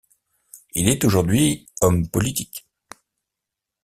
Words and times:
Il 0.73 0.87
est 0.89 1.03
aujourd'hui 1.05 1.67
homme 1.83 2.09
politique. 2.09 2.65